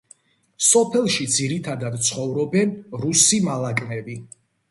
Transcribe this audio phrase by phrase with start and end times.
[0.67, 2.73] სოფელში ძირითადად ცხოვრობენ
[3.05, 4.19] რუსი მალაკნები.